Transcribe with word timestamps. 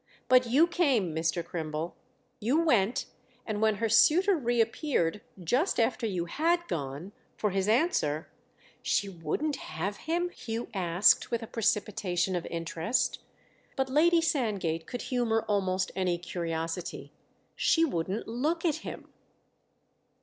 But 0.27 0.47
you 0.47 0.65
came, 0.65 1.13
Mr. 1.13 1.45
Crimble, 1.45 1.95
you 2.39 2.59
went; 2.59 3.05
and 3.45 3.61
when 3.61 3.75
her 3.75 3.87
suitor 3.87 4.35
reappeared, 4.35 5.21
just 5.39 5.79
after 5.79 6.07
you 6.07 6.25
had 6.25 6.67
gone, 6.67 7.11
for 7.37 7.51
his 7.51 7.67
answer—" 7.67 8.27
"She 8.81 9.07
wouldn't 9.07 9.57
have 9.57 9.97
him?" 9.97 10.29
Hugh 10.31 10.69
asked 10.73 11.29
with 11.29 11.43
a 11.43 11.47
precipitation 11.47 12.35
of 12.35 12.47
interest. 12.47 13.19
But 13.75 13.89
Lady 13.91 14.21
Sandgate 14.21 14.87
could 14.87 15.03
humour 15.03 15.45
almost 15.47 15.91
any 15.95 16.17
curiosity. 16.17 17.11
"She 17.55 17.85
wouldn't 17.85 18.27
look 18.27 18.65
at 18.65 18.77
him." 18.77 19.07